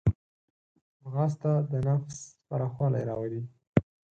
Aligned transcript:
ځغاسته 1.01 1.51
د 1.71 1.73
نفس 1.87 2.17
پراخوالی 2.47 3.03
راولي 3.09 3.41